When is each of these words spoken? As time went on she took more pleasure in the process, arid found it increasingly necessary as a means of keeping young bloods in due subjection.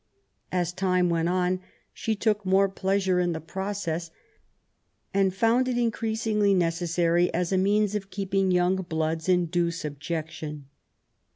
As 0.51 0.73
time 0.73 1.11
went 1.11 1.29
on 1.29 1.59
she 1.93 2.15
took 2.15 2.43
more 2.43 2.67
pleasure 2.67 3.19
in 3.19 3.33
the 3.33 3.39
process, 3.39 4.09
arid 5.13 5.31
found 5.35 5.67
it 5.67 5.77
increasingly 5.77 6.55
necessary 6.55 7.31
as 7.35 7.51
a 7.51 7.57
means 7.59 7.93
of 7.93 8.09
keeping 8.09 8.49
young 8.49 8.77
bloods 8.77 9.29
in 9.29 9.45
due 9.45 9.69
subjection. 9.69 10.65